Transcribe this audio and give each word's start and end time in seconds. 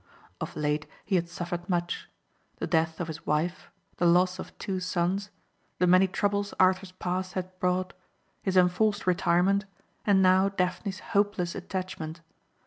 Of 0.41 0.55
late 0.55 0.87
he 1.05 1.13
had 1.13 1.29
suffered 1.29 1.69
much. 1.69 2.09
The 2.57 2.65
death 2.65 2.99
of 2.99 3.07
his 3.07 3.27
wife, 3.27 3.69
the 3.97 4.07
loss 4.07 4.39
of 4.39 4.57
two 4.57 4.79
sons, 4.79 5.29
the 5.77 5.85
many 5.85 6.07
troubles 6.07 6.55
Arthur's 6.59 6.93
past 6.93 7.33
had 7.33 7.59
brought, 7.59 7.93
his 8.41 8.57
enforced 8.57 9.05
retirement 9.05 9.65
and 10.03 10.23
now 10.23 10.49
Daphne's 10.49 11.01
hopeless 11.13 11.53
attachment. 11.53 12.21